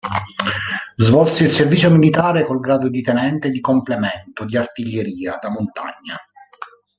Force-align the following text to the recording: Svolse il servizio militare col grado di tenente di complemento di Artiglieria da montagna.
Svolse 0.95 1.43
il 1.43 1.51
servizio 1.51 1.91
militare 1.91 2.43
col 2.43 2.59
grado 2.59 2.89
di 2.89 3.03
tenente 3.03 3.51
di 3.51 3.61
complemento 3.61 4.45
di 4.45 4.57
Artiglieria 4.57 5.37
da 5.39 5.51
montagna. 5.51 6.17